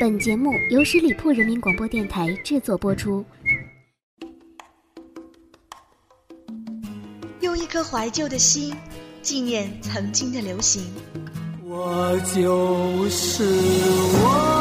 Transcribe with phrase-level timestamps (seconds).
[0.00, 3.24] 本节目由十里铺人民广播电台制作播出。
[7.40, 8.74] 用一颗怀旧的心，
[9.22, 10.92] 纪念曾经的流行。
[11.62, 14.57] 我就是我，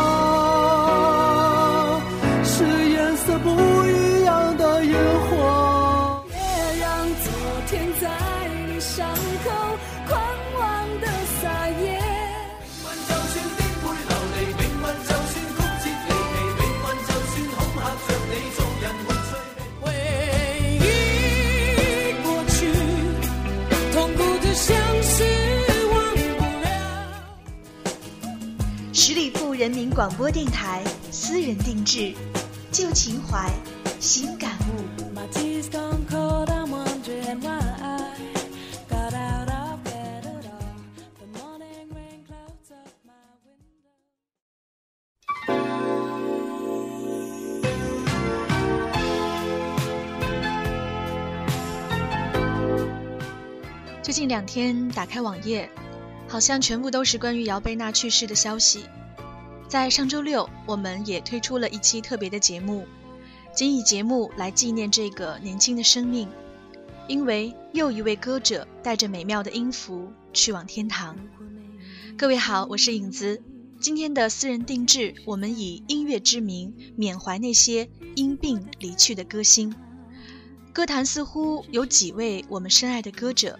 [28.99, 32.15] 十里铺人民广播电台私人定制
[32.71, 33.47] 旧情怀
[33.99, 34.97] 新感悟。
[54.01, 55.69] 最近两天打开网页
[56.27, 58.85] 好像全部都是关于姚贝娜去世的消息。
[59.67, 62.85] 在上周六，我们也推出了一期特别的节目，
[63.55, 66.27] 仅以节目来纪念这个年轻的生命，
[67.07, 71.17] 因为又一位歌者带着美妙的音符去往天堂。
[72.17, 73.41] 各位好，我是影子。
[73.79, 79.75] 今天的私人定制，我们以音乐之名缅怀那些因病离去的歌星。
[80.73, 83.59] 歌坛似乎有几位我们深爱的歌者，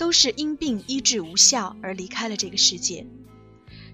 [0.00, 3.06] 都是因病医治无效而离开了这个世界。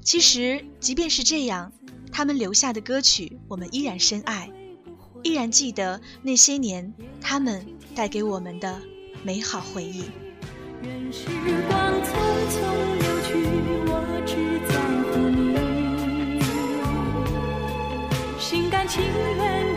[0.04, 1.72] 其实，即便是这样，
[2.12, 4.48] 他们留下的歌曲，我们依然深爱，
[5.24, 8.80] 依然记得那些年他们带给我们的
[9.24, 10.04] 美好回忆。
[10.80, 11.27] 任时
[11.68, 12.12] 光匆
[12.52, 12.60] 匆
[13.00, 13.34] 流去，
[13.88, 13.90] 我
[14.24, 14.78] 只在
[15.10, 16.38] 乎你，
[18.38, 19.75] 心甘情愿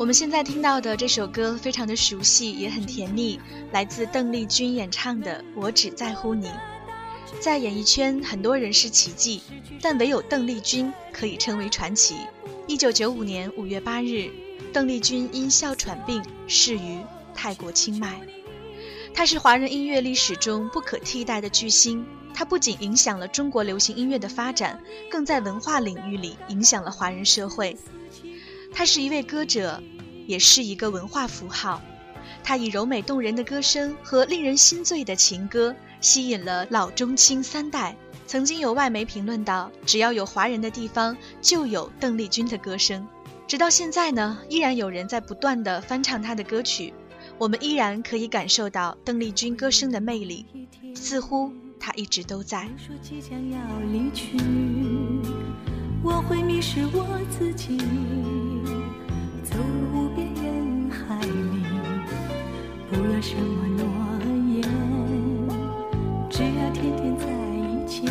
[0.00, 3.38] 我们现在听到的这首歌非常的熟悉，也很甜蜜，
[3.70, 6.46] 来自邓丽君演唱的《我只在乎你》。
[7.38, 9.42] 在演艺圈，很多人是奇迹，
[9.82, 12.16] 但唯有邓丽君可以称为传奇。
[12.66, 14.30] 一九九五年五月八日，
[14.72, 16.98] 邓丽君因哮喘病逝于
[17.34, 18.18] 泰国清迈。
[19.12, 22.06] 她是华人音乐历史中不可替代的巨星。
[22.32, 27.76] 她不仅影响了中国流行音乐的发展，更在文化领域里影响了华人社会。
[28.80, 29.78] 她是一位歌者，
[30.26, 31.82] 也是一个文化符号。
[32.42, 37.94] 她以柔美动人的歌声和令人心醉的情歌，吸引了老中青三代。
[38.26, 43.06] 曾经有外媒评论道：“只要有华人的地方，就有邓丽君的歌声。”
[43.46, 46.94] 直到现在呢，依然有人在不断的翻唱她的歌曲，
[47.36, 50.46] 我们依然可以感受到邓丽君歌声的魅力，
[50.94, 52.66] 似乎她一直都在。
[52.78, 53.58] 说即将要
[53.92, 54.38] 离去，
[56.02, 57.76] 我会迷失我自己，
[59.44, 61.62] 走入无边人海里，
[62.90, 63.84] 不要什么诺
[64.54, 64.62] 言，
[66.30, 68.08] 只要天天在一起。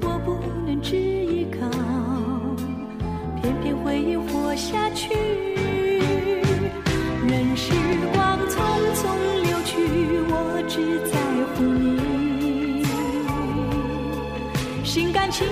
[0.00, 0.26] 我不
[0.66, 1.68] 能只依靠，
[3.42, 5.14] 偏偏回忆活下去。
[7.28, 7.72] 任时
[8.14, 8.52] 光匆
[8.94, 9.02] 匆
[9.42, 9.74] 流去，
[10.30, 10.32] 我
[10.68, 11.12] 只在
[11.52, 12.82] 乎你，
[14.84, 15.46] 心甘情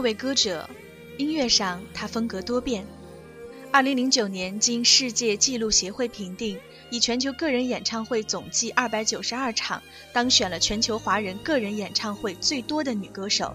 [0.00, 0.66] 二位歌者，
[1.18, 2.86] 音乐上他风格多变。
[3.70, 6.58] 二零零九年，经世界纪录协会评定，
[6.90, 9.82] 以全球个人演唱会总计二百九十二场，
[10.14, 13.54] 当选了全球华人个人演唱会最多的女歌手。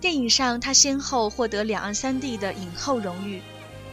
[0.00, 3.40] 电影上，她先后获得两岸三地的影后荣誉。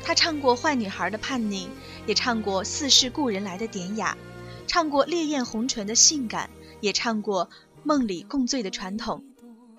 [0.04, 1.66] 她唱过《坏女孩的叛逆》，
[2.08, 4.18] 也唱过《似是故人来的典雅》，
[4.66, 6.50] 唱过《烈焰红唇的性感》，
[6.82, 7.46] 也唱过
[7.84, 9.24] 《梦里共醉的传统》。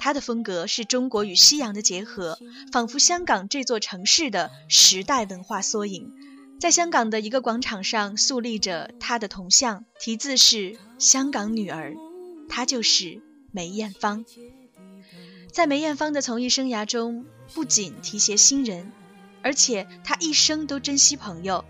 [0.05, 2.39] 他的风格是中国与西洋的结合，
[2.71, 6.13] 仿佛香港这座城市的时代文化缩影。
[6.61, 11.95] 在香港的一个广场上肃立着她的铜像，题字是“香港女儿”，
[12.51, 14.27] 她就是梅艳芳。
[15.51, 17.25] 在梅艳芳的从艺生涯中，
[17.55, 18.93] 不仅提携新人，
[19.41, 21.65] 而且她一生都珍惜朋友。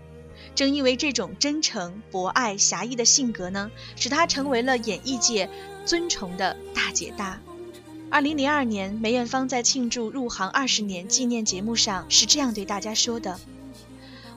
[0.55, 5.49] 正因为这种真诚、博爱、侠义的性格呢，使她成为了演艺界
[5.85, 7.41] 尊崇的大姐大。
[8.11, 13.39] 二零零二年，梅艳芳在庆祝入行二十年纪念节目上是这样对大家说的：“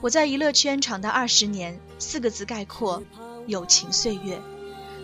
[0.00, 3.02] 我在娱乐圈闯荡二十年，四个字概括：
[3.46, 4.40] 友情岁月。”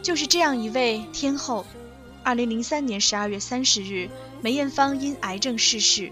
[0.02, 1.64] 就是这样一位天后。
[2.24, 4.08] 二零零三年十二月三十日，
[4.40, 6.10] 梅艳芳因癌症逝世，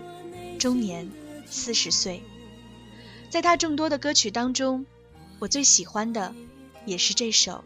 [0.59, 1.11] 终年
[1.47, 2.23] 四十岁。
[3.31, 4.85] 在她众多的歌曲当中，
[5.39, 6.35] 我最喜欢的
[6.85, 7.53] 也是这首《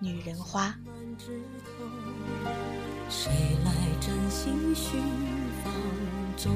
[0.00, 0.78] 女人花》。
[3.10, 3.30] 谁
[3.64, 3.72] 来
[4.34, 4.98] 心绪
[5.62, 5.72] 放
[6.36, 6.52] 纵？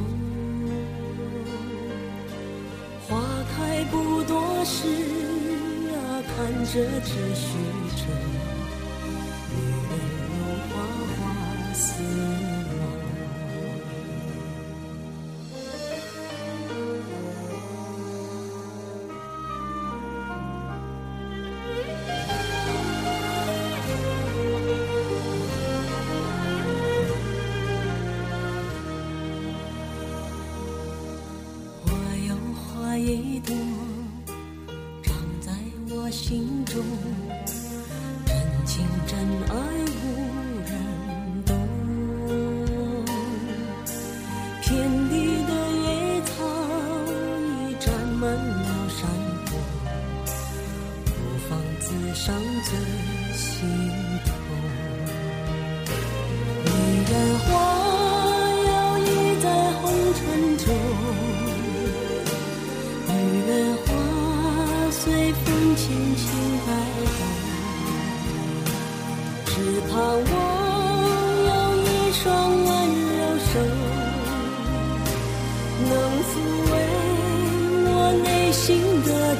[3.06, 3.22] 花
[3.54, 4.88] 开不多时
[5.94, 5.96] 啊，
[6.26, 6.72] 看着
[7.02, 7.46] 只虚
[7.96, 8.02] 着。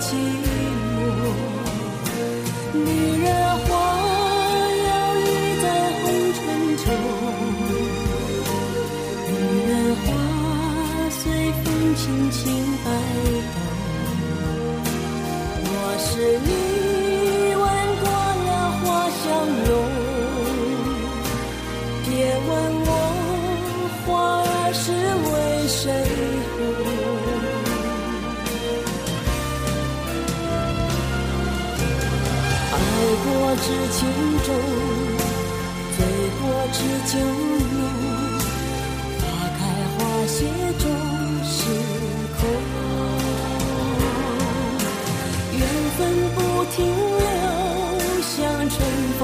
[0.01, 0.97] 寂寞。
[2.73, 2.79] 女
[3.23, 3.27] 人
[3.65, 3.69] 花
[4.87, 5.29] 摇曳
[5.63, 5.65] 在
[5.99, 6.03] 红
[6.35, 6.39] 尘
[6.79, 6.87] 中，
[9.29, 9.35] 女
[9.69, 10.07] 人花
[11.11, 11.21] 随
[11.65, 11.65] 风
[11.97, 12.39] 轻轻
[12.85, 12.87] 摆
[13.55, 13.57] 动。
[15.65, 16.09] 若是
[16.47, 16.49] 你
[37.11, 37.25] 就如。
[39.19, 39.23] 花
[39.57, 39.61] 开
[39.97, 40.37] 花谢
[40.79, 40.85] 终
[41.43, 41.57] 是
[42.39, 42.41] 空，
[45.59, 45.61] 缘
[45.97, 45.99] 分
[46.35, 46.39] 不
[46.77, 47.25] 停留，
[48.21, 48.37] 像
[48.69, 48.77] 春
[49.19, 49.21] 风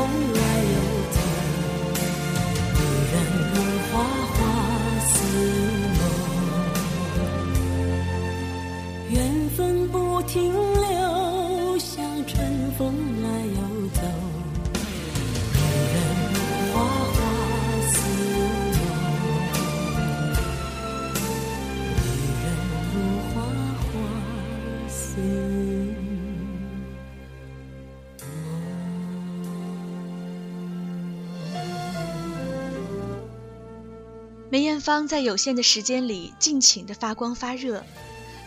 [34.54, 37.82] 梅艳芳在有限的时间里尽情的发光发热，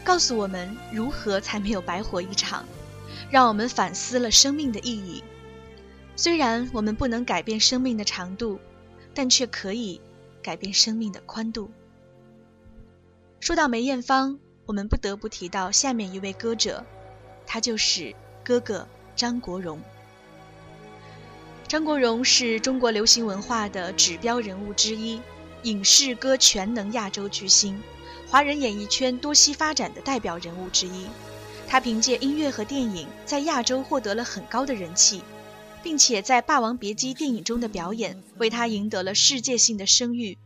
[0.06, 2.66] 告诉我们如何才没有白活一场，
[3.30, 5.22] 让我们反思了生命的意义。
[6.16, 8.58] 虽然我们不能改变生命的长度，
[9.14, 10.00] 但却可以
[10.42, 11.70] 改变生命的宽度。
[13.42, 16.86] 说到梅艳芳，我们不得不提到下面一位歌者，
[17.46, 19.82] 他就是哥哥张国荣。
[21.68, 25.20] 张国荣是中国流行文化的指标人物之一，
[25.64, 27.82] 影视歌全能亚洲巨星，
[28.28, 31.06] 华人演艺圈多栖发展的代表人物之一。
[31.68, 35.22] 他凭借音乐和电影在亚洲获得了很高的人气，
[35.84, 40.38] 并且在《霸王别姬》电影中的表演为他赢得了世界性的声誉。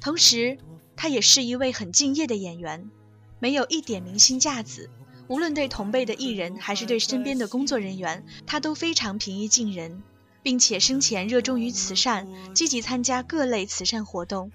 [0.00, 0.58] 同时，
[0.94, 2.90] 他也是一位很敬业的演员，
[3.38, 4.90] 没有一点明星架子。
[5.28, 10.02] 无论对同辈的艺人，还是对身边的工作人员，他都非常平易近人，
[10.42, 14.50] 并且生前热衷于慈善，积极参加各类慈善活动。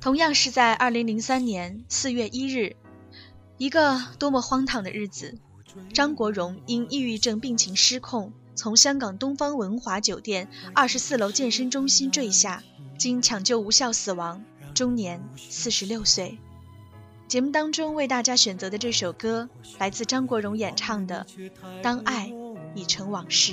[0.00, 2.76] 同样是在二零零三年四月一日，
[3.58, 5.38] 一个多么荒唐的日子！
[5.92, 12.64] 张国荣因抑郁症病情失控，从香港东方文华酒店二十四楼健身中心坠下，
[12.98, 14.42] 经抢救无效死亡，
[14.74, 16.38] 终年四十六岁。
[17.28, 21.24] 节目当中为大家选择的这首歌，来自张国荣演唱的
[21.80, 22.32] 《当爱
[22.74, 23.52] 已成往事》。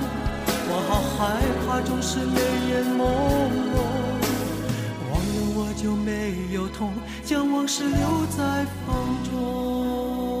[0.91, 3.79] 好害怕总是泪眼朦胧。
[5.09, 6.91] 忘了我就没有痛，
[7.23, 10.40] 将往事留在风中。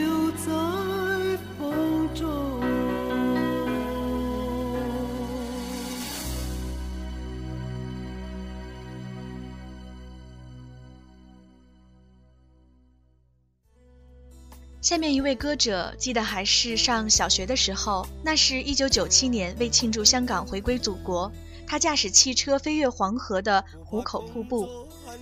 [14.81, 21.31] 下面一位歌者，记得还是上小学的时候，那是一九九七年，为庆祝香港回归祖国，
[21.67, 24.67] 他驾驶汽车飞越黄河的壶口瀑布。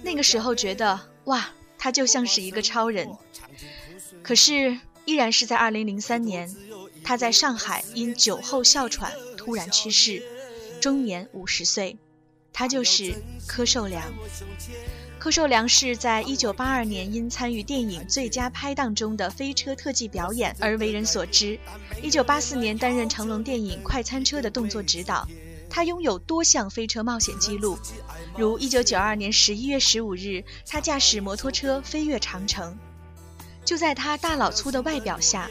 [0.01, 3.09] 那个时候觉得，哇，他就像是一个超人。
[4.23, 6.49] 可是，依然是在二零零三年，
[7.03, 10.23] 他在上海因酒后哮喘突然去世，
[10.79, 11.97] 终年五十岁。
[12.51, 13.13] 他就是
[13.47, 14.03] 柯受良。
[15.17, 21.59] 柯受良是在一九八二年因参与电影《最佳拍档》中的飞车特技表演而为人所知。
[22.01, 25.27] 一九八四年担任成龙电影《快餐车》的动作指导。
[25.69, 27.77] 他拥有多项飞车冒险记录，
[28.35, 32.75] 如一九九二年十一月十五日，他驾驶摩托车飞越长城。
[33.63, 35.47] 就在他大老粗的外表下，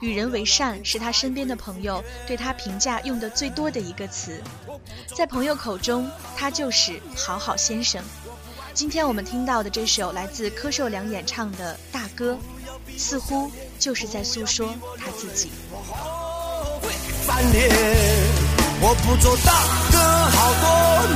[0.00, 4.42] 与人为善是他身边的朋友对他评价用的最多的一个词。
[5.14, 8.02] 在朋友口中，他就是好好先生。
[8.72, 12.32] 今天我们听到的这首来自柯受良演唱的《大哥》，
[12.96, 15.50] 似乎就是在诉说他自己。
[17.26, 17.68] 翻脸，
[18.80, 19.52] 我不做大
[19.92, 19.98] 哥
[20.30, 20.68] 好多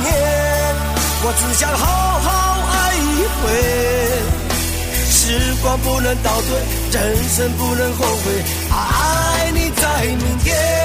[0.03, 0.75] 年，
[1.23, 2.29] 我只想好好
[2.71, 4.14] 爱一回。
[5.25, 6.55] 时光不能倒退，
[6.91, 10.84] 人生不能后悔，爱你在明天。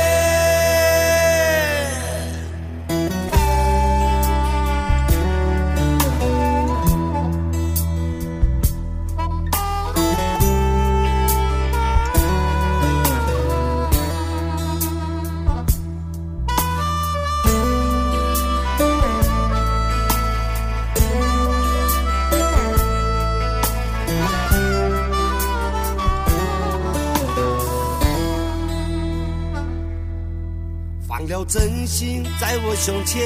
[31.50, 33.20] 真心在我胸前，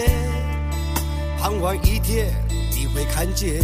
[1.39, 2.33] 盼望一天
[2.71, 3.63] 你会看见。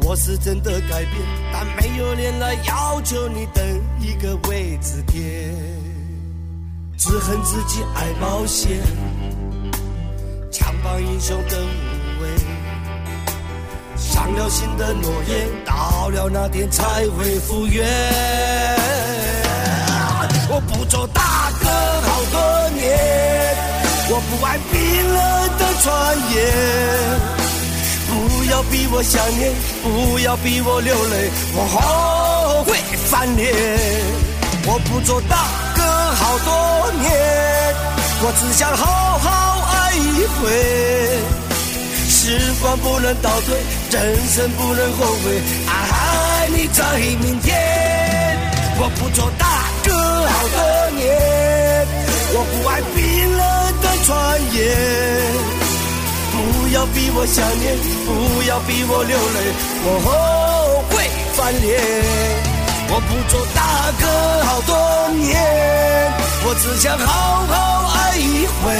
[0.00, 1.14] 我是真的改变，
[1.52, 3.64] 但没有脸来要求你等
[4.00, 5.54] 一个位置点。
[6.98, 8.80] 只恨自己爱冒险，
[10.50, 12.28] 强绑英雄的无畏，
[13.96, 17.86] 伤了心的诺言，到了那天才会复原。
[20.52, 21.06] 我不做
[22.20, 22.84] 好多年，
[24.10, 25.16] 我不爱冰冷
[25.56, 25.88] 的传
[26.34, 26.36] 言。
[28.10, 29.50] 不要逼我想念，
[29.82, 32.76] 不要逼我流泪，我后悔
[33.08, 33.54] 翻脸。
[34.66, 37.10] 我不做大哥好多年，
[38.20, 40.50] 我只想好好爱一回。
[42.06, 43.56] 时光不能倒退，
[43.92, 46.84] 人生不能后悔，爱你在
[47.22, 47.56] 明天。
[48.78, 49.46] 我不做大
[56.70, 59.38] 不要逼我想念，不要逼我流泪，
[59.82, 60.08] 我后
[60.88, 61.02] 悔
[61.34, 61.66] 翻脸。
[62.92, 64.06] 我不做大哥
[64.46, 64.70] 好多
[65.18, 65.34] 年，
[66.46, 68.70] 我只想好好爱一回。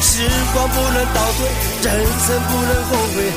[0.00, 1.50] 时光不能倒退，
[1.82, 3.34] 人生不能后悔。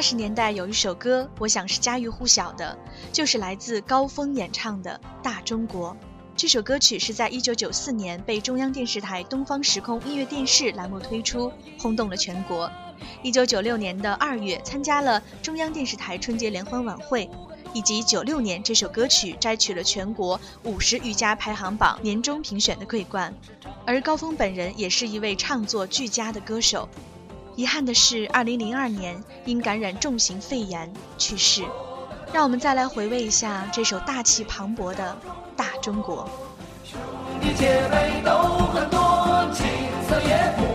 [0.00, 2.74] 八十年代有一首歌，我想是家喻户晓的，
[3.12, 5.90] 就是来自高峰演唱的《大中国》。
[6.34, 12.72] 这首歌曲是在一九九四年被中央电视台东方时空音乐电视栏目推出，轰动了全国。
[13.22, 17.28] 一九九六年的二月，参加了中央电视台春节联欢晚会，
[17.74, 23.34] 以及九六年这首歌曲摘取了全国五十余家排行榜年终评选的桂冠。
[23.84, 26.88] 而高峰本人也是一位唱作俱佳的歌手。
[27.60, 31.62] 遗憾的是，二零零二年因感染重型肺炎去世。
[32.32, 35.14] 让我们再来回味一下这首大气磅礴的
[35.54, 36.26] 《大中国》。
[36.90, 36.98] 兄
[37.38, 38.30] 弟姐妹都
[38.72, 39.62] 很多，景
[40.08, 40.69] 色也不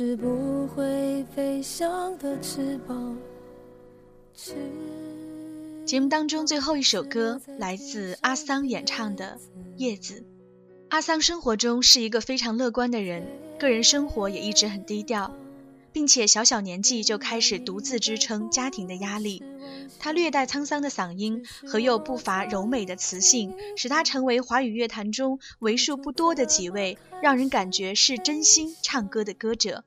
[0.00, 3.18] 是不会飞翔的翅膀。
[5.84, 9.38] 节目当中最后一首歌来自阿桑演唱的
[9.76, 10.20] 《叶子》。
[10.88, 13.26] 阿桑生活中是一个非常乐观的人，
[13.58, 15.36] 个人生活也一直很低调，
[15.92, 19.42] 并且小小年纪就开始独自支撑家庭的压力。
[19.98, 29.84] 他略带沧桑的嗓音和又不乏柔美的磁性，使他成为华语乐坛中为数不多的几位让人感觉是真心唱歌的歌者。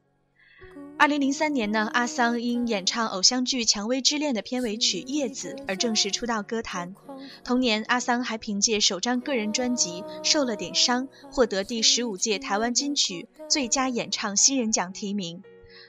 [1.04, 6.96] 二零零三年呢，阿桑因演唱偶像剧《蔷薇之恋》的片尾曲《叶子》而正式出道歌坛。
[7.44, 15.44] 同年，阿桑还凭借首张个人专辑《受了点伤》获得第十五届台湾金曲最佳演唱新人奖提名。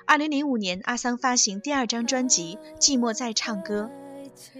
[0.04, 3.88] 二零零五年，阿桑发行第二张专辑《寂寞在唱歌》，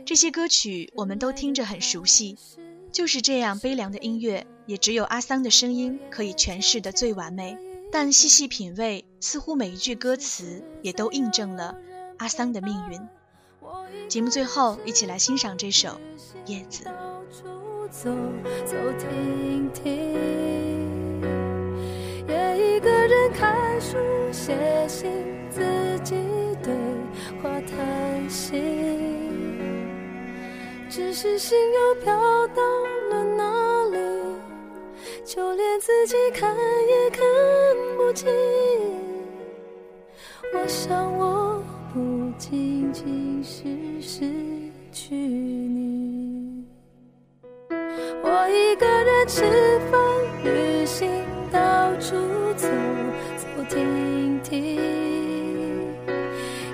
[0.07, 2.39] 这些歌曲我们都听着很熟悉。
[2.93, 7.59] 就是这样悲凉的音乐，也只有阿桑的声音可以诠释的最完美。
[7.97, 11.77] 但细细品味，似乎每一句歌词也都印证了
[12.19, 13.01] 阿桑的命运。
[14.09, 15.91] 节目最后，一起来欣赏这首
[16.47, 16.83] 《叶子》。
[17.89, 18.11] 走
[18.67, 21.23] 走停停，
[22.27, 23.97] 也一个人看书
[24.33, 25.13] 写信，
[25.49, 25.61] 自
[26.03, 26.17] 己
[26.65, 26.75] 对
[27.41, 28.59] 话谈心，
[30.91, 32.13] 只是心又飘
[32.49, 32.61] 到？
[35.35, 36.55] 就连自己看
[36.87, 37.21] 也看
[37.97, 38.31] 不清。
[40.53, 41.61] 我想，我
[41.93, 43.65] 不仅仅是
[44.01, 44.31] 失
[44.93, 46.65] 去你。
[48.23, 49.43] 我一个人吃
[49.91, 50.01] 饭、
[50.45, 51.11] 旅行，
[51.51, 52.15] 到处
[52.55, 52.69] 走
[53.37, 54.77] 走停停，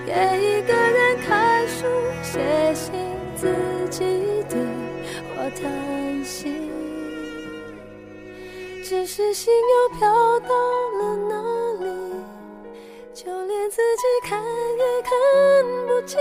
[0.07, 1.87] 也一个人看书、
[2.23, 2.39] 写
[2.75, 2.93] 信，
[3.35, 3.47] 自
[3.89, 4.05] 己
[4.51, 4.59] 对
[5.35, 6.60] 话谈心。
[8.91, 10.49] 只是心又飘到
[10.99, 11.41] 了哪
[11.79, 11.87] 里？
[13.15, 15.13] 就连自己看也看
[15.87, 16.19] 不清。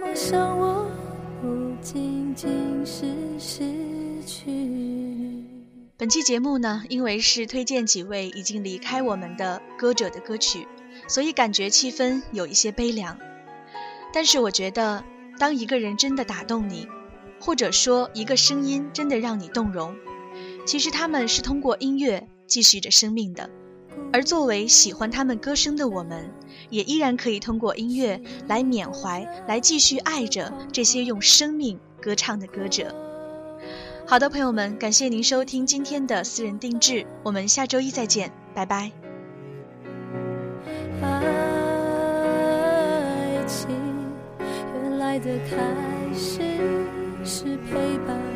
[0.00, 0.90] 我想，我
[1.42, 3.04] 不仅仅是
[3.38, 3.66] 失
[4.24, 5.44] 去。
[5.98, 10.66] 本期节目呢，因为是推荐几位已经离开我们的歌者的歌曲，
[11.06, 13.18] 所以感觉气氛有一些悲凉。
[14.10, 15.04] 但是我觉得，
[15.38, 16.88] 当一个人真的打动你，
[17.38, 19.94] 或者说一个声音真的让你动容。
[20.66, 23.48] 其实他们是通过音乐继续着生命的，
[24.12, 26.28] 而作为喜欢他们歌声的我们，
[26.68, 32.92] 也依然可以通过音乐来缅怀，来继续爱着这些用生命歌唱的歌者。
[34.08, 38.90] 好的，朋友们，感谢您收听今天的私人定制，我们下周一再见，拜拜。
[41.00, 41.14] 爱
[43.46, 43.68] 情
[44.74, 45.56] 原来的开
[46.12, 46.40] 始
[47.24, 48.35] 是陪伴。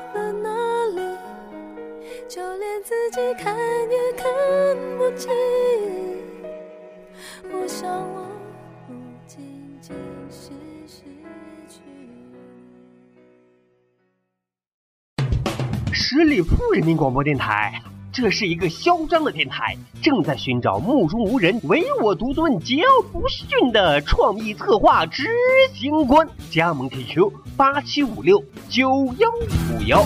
[3.11, 4.25] 己看也看
[4.97, 5.29] 不清。
[7.51, 8.25] 我想，我
[8.87, 8.93] 不
[9.27, 9.43] 仅
[9.81, 9.93] 仅
[10.29, 10.51] 是
[10.87, 11.03] 失
[11.67, 11.77] 去
[15.91, 25.27] 十里铺人民广播电台，这是一个嚣张的电台，正在寻找目中无人、唯我独尊、桀骜不驯的创意策划执
[25.73, 26.25] 行官。
[26.49, 30.05] 加盟 QQ 八七五六九幺五幺。